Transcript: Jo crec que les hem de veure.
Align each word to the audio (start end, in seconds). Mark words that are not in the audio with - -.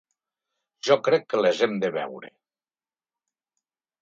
Jo 0.87 0.97
crec 1.07 1.27
que 1.33 1.41
les 1.41 1.61
hem 1.67 1.77
de 1.85 1.93
veure. 1.99 2.33